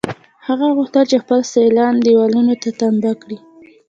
هغه 0.47 0.67
غوښتل 0.77 1.03
چې 1.11 1.17
خپل 1.23 1.39
سیالان 1.53 1.93
دېوالونو 2.05 2.53
ته 2.61 2.69
تمبه 2.81 3.11
کړي 3.21 3.37